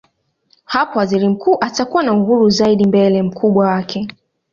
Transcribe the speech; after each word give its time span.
Hapo 0.65 0.99
waziri 0.99 1.27
mkuu 1.29 1.57
atakuwa 1.61 2.03
na 2.03 2.13
uhuru 2.13 2.49
zaidi 2.49 2.87
mbele 2.87 3.23
mkubwa 3.23 3.67
wake. 3.67 4.07